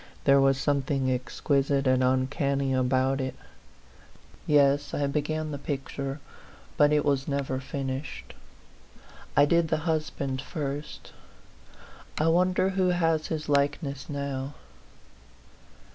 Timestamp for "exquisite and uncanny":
1.11-2.73